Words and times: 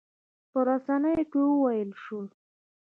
په 0.51 0.59
رسنیو 0.67 1.23
کې 1.31 1.39
وویل 1.47 1.91
شول. 2.03 2.27